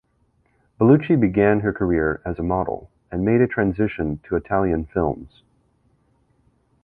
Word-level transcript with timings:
Bellucci 0.79 1.15
began 1.15 1.59
her 1.59 1.71
career 1.71 2.23
as 2.25 2.39
a 2.39 2.41
model 2.41 2.89
and 3.11 3.23
made 3.23 3.39
a 3.39 3.45
transition 3.45 4.19
to 4.27 4.35
Italian 4.35 4.83
films. 4.85 5.43